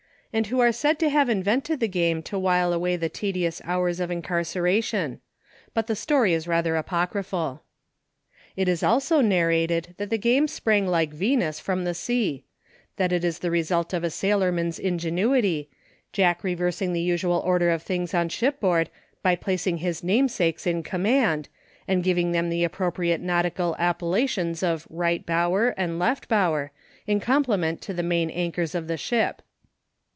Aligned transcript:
and 0.33 0.47
who 0.47 0.61
are 0.61 0.71
said 0.71 0.97
to 0.97 1.09
have 1.09 1.27
invented 1.27 1.81
the 1.81 1.89
game 1.89 2.23
to 2.23 2.39
while 2.39 2.71
away 2.71 2.95
the 2.95 3.09
tedious 3.09 3.61
hours 3.65 3.99
of 3.99 4.09
incarceration; 4.09 5.19
but 5.73 5.87
the 5.87 5.93
story 5.95 6.31
is 6.31 6.47
rather 6.47 6.77
apocryphal. 6.77 7.61
It 8.55 8.69
is 8.69 8.81
also 8.81 9.19
narrated 9.19 9.93
that 9.97 10.09
the 10.09 10.17
game 10.17 10.47
sprang 10.47 10.83
PRELIMINARY. 10.83 11.05
25 11.07 11.11
like 11.13 11.19
Venus, 11.19 11.59
from 11.59 11.83
the 11.83 11.93
sea,— 11.93 12.45
that 12.95 13.11
it 13.11 13.25
is 13.25 13.39
the 13.39 13.51
re 13.51 13.61
sult 13.61 13.91
of 13.93 14.05
a 14.05 14.09
sailorman's 14.09 14.79
ingenuity, 14.79 15.69
Jack 16.13 16.45
revers 16.45 16.81
ing 16.81 16.93
the 16.93 17.01
usual 17.01 17.39
order 17.43 17.69
of 17.69 17.83
things 17.83 18.13
on 18.13 18.29
shipboard 18.29 18.89
by 19.21 19.35
placing 19.35 19.79
his 19.79 20.01
namesakes 20.01 20.65
in 20.65 20.81
command, 20.81 21.49
and 21.89 22.05
giving 22.05 22.31
them 22.31 22.49
the 22.49 22.63
appropriate 22.63 23.19
nautical 23.19 23.75
appel 23.77 24.07
lations 24.11 24.63
of 24.63 24.87
Eight 25.03 25.25
Bower, 25.25 25.73
and 25.75 25.99
Left 25.99 26.29
Bower, 26.29 26.71
in 27.05 27.19
compliment 27.19 27.81
to 27.81 27.93
the 27.93 28.01
main 28.01 28.29
anchors 28.29 28.73
of 28.73 28.87
the 28.87 28.95
ship. 28.95 29.41